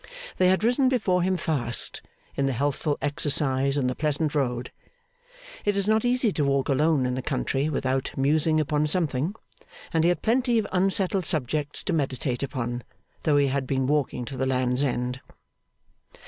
[0.37, 2.01] They had risen before him fast,
[2.35, 4.71] in the healthful exercise and the pleasant road.
[5.63, 9.35] It is not easy to walk alone in the country without musing upon something.
[9.93, 12.83] And he had plenty of unsettled subjects to meditate upon,
[13.21, 15.21] though he had been walking to the Land's End.